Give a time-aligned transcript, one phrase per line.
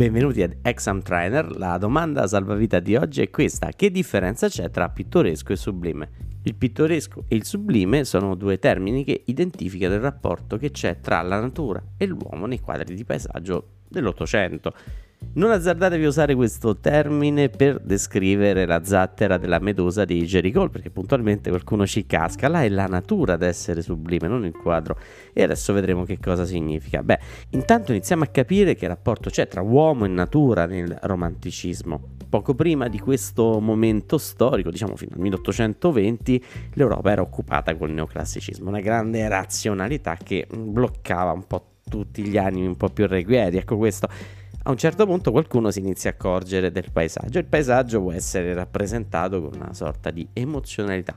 [0.00, 4.88] Benvenuti ad Exam Trainer, la domanda salvavita di oggi è questa, che differenza c'è tra
[4.88, 6.10] pittoresco e sublime?
[6.44, 11.20] Il pittoresco e il sublime sono due termini che identificano il rapporto che c'è tra
[11.20, 14.72] la natura e l'uomo nei quadri di paesaggio dell'Ottocento.
[15.32, 20.90] Non azzardatevi a usare questo termine per descrivere la zattera della medusa di Jericho, perché
[20.90, 22.48] puntualmente qualcuno ci casca.
[22.48, 24.98] Là è la natura ad essere sublime, non il quadro.
[25.32, 27.04] E adesso vedremo che cosa significa.
[27.04, 32.16] Beh, intanto iniziamo a capire che rapporto c'è tra uomo e natura nel romanticismo.
[32.28, 38.68] Poco prima di questo momento storico, diciamo fino al 1820, l'Europa era occupata col neoclassicismo,
[38.68, 43.58] una grande razionalità che bloccava un po' tutti gli animi un po' più irrequieti.
[43.58, 44.08] Ecco questo
[44.62, 47.38] a un certo punto qualcuno si inizia a accorgere del paesaggio.
[47.38, 51.16] Il paesaggio può essere rappresentato con una sorta di emozionalità.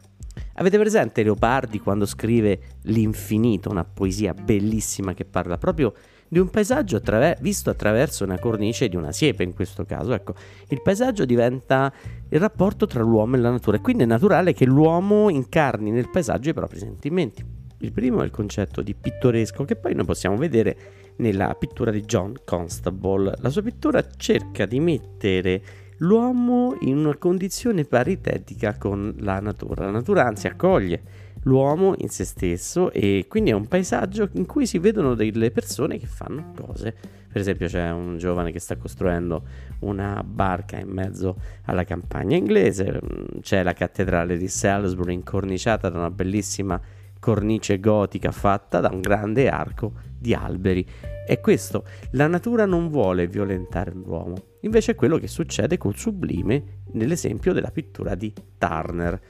[0.55, 5.93] Avete presente Leopardi quando scrive L'infinito, una poesia bellissima che parla proprio
[6.27, 10.13] di un paesaggio attraver- visto attraverso una cornice di una siepe in questo caso.
[10.13, 10.33] Ecco,
[10.69, 11.93] il paesaggio diventa
[12.29, 16.09] il rapporto tra l'uomo e la natura e quindi è naturale che l'uomo incarni nel
[16.09, 17.45] paesaggio i propri sentimenti.
[17.79, 20.77] Il primo è il concetto di pittoresco che poi noi possiamo vedere
[21.17, 23.33] nella pittura di John Constable.
[23.37, 25.61] La sua pittura cerca di mettere
[25.97, 29.85] l'uomo in una condizione paritetica con la natura.
[29.85, 34.65] La natura anzi accoglie l'uomo in se stesso e quindi è un paesaggio in cui
[34.65, 36.95] si vedono delle persone che fanno cose.
[37.33, 39.43] Per esempio c'è un giovane che sta costruendo
[39.79, 42.99] una barca in mezzo alla campagna inglese,
[43.41, 46.79] c'è la cattedrale di Salisbury incorniciata da una bellissima
[47.23, 50.85] cornice gotica fatta da un grande arco di alberi.
[51.25, 56.81] È questo, la natura non vuole violentare l'uomo, invece è quello che succede col sublime
[56.91, 59.21] nell'esempio della pittura di Turner.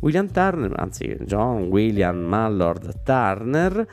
[0.00, 3.86] William Turner, anzi John William Mallord Turner,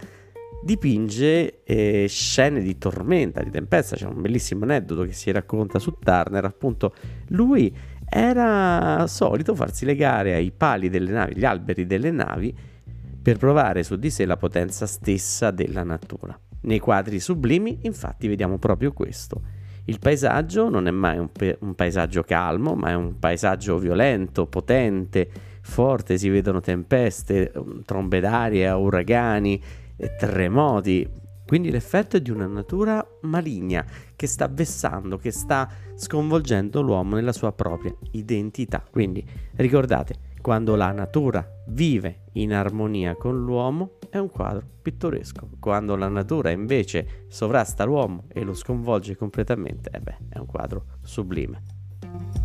[0.62, 3.96] dipinge eh, scene di tormenta, di tempesta.
[3.96, 6.44] C'è un bellissimo aneddoto che si racconta su Turner.
[6.44, 6.94] Appunto,
[7.30, 7.74] lui
[8.10, 12.74] era solito farsi legare ai pali delle navi, gli alberi delle navi,
[13.26, 16.40] per provare su di sé la potenza stessa della natura.
[16.62, 19.42] Nei quadri sublimi, infatti, vediamo proprio questo.
[19.86, 24.46] Il paesaggio non è mai un, pe- un, paesaggio calmo, ma è un paesaggio violento,
[24.46, 25.28] potente,
[25.62, 29.60] forte, si vedono tempeste, um, trombe d'aria, uragani,
[30.20, 31.10] terremoti.
[31.48, 33.84] Quindi l'effetto è di una natura maligna
[34.16, 38.84] che sta vessando, che sta sconvolgendo l'uomo nella sua propria identità.
[38.88, 39.26] Quindi
[39.56, 45.50] ricordate, quando la natura vive in armonia con l'uomo è un quadro pittoresco.
[45.60, 50.86] Quando la natura invece sovrasta l'uomo e lo sconvolge completamente, eh beh, è un quadro
[51.02, 52.45] sublime.